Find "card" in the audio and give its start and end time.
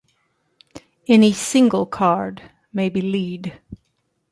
1.85-2.41